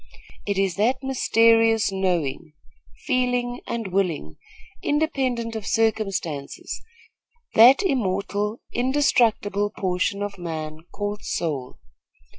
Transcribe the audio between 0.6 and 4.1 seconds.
that mysterious knowing, feeling and